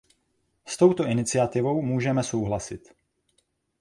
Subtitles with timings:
[0.65, 2.93] S touto iniciativou můžeme souhlasit.